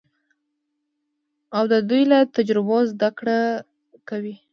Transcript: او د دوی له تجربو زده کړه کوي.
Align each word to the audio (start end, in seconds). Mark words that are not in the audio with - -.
او 1.57 1.63
د 1.71 1.73
دوی 1.89 2.03
له 2.11 2.19
تجربو 2.35 2.77
زده 2.91 3.09
کړه 3.19 3.39
کوي. 4.09 4.35